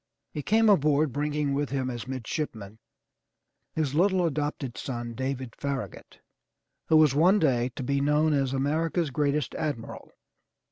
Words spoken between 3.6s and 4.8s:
his little adopted